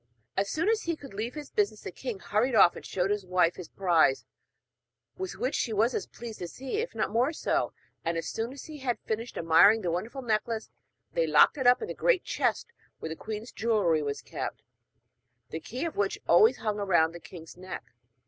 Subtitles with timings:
[0.35, 3.23] As soon as he could leave his business the king hurried off and showed his
[3.23, 4.25] wife his prize,
[5.15, 7.71] with which she was as pleased as he, if not more so;
[8.03, 10.71] and, as soon as they had finished admiring the wonderful necklace,
[11.13, 14.63] they locked it up in the great chest where the queen's jewellery was kept,
[15.51, 17.91] the key of which hung always round the king's neck.